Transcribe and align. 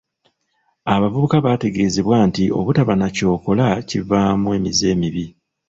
Abavubuka 0.93 1.37
bateegezebwa 1.45 2.15
anti 2.23 2.43
obutaba 2.59 2.93
na 2.97 3.07
ky'okkola 3.15 3.67
kivaamu 3.89 4.47
emize 4.57 4.85
emibi. 4.93 5.25